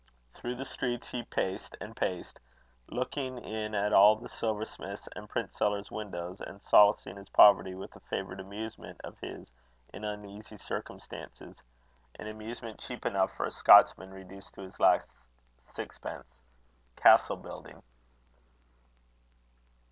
[0.33, 2.39] Through the streets he paced and paced,
[2.89, 7.99] looking in at all the silversmiths' and printsellers' windows, and solacing his poverty with a
[7.99, 9.51] favourite amusement of his
[9.93, 11.61] in uneasy circumstances,
[12.17, 15.07] an amusement cheap enough for a Scotchman reduced to his last
[15.75, 16.25] sixpence
[16.95, 17.83] castle building.